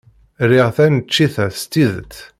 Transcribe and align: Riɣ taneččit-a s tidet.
Riɣ 0.49 0.67
taneččit-a 0.75 1.47
s 1.59 1.61
tidet. 1.71 2.15